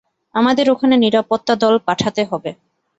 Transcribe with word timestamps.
আমাদের 0.35 0.65
ওখানে 0.69 0.95
নিরাপত্তা 0.97 1.53
দল 1.63 1.75
পাঠাতে 1.87 2.21
হবে। 2.31 2.51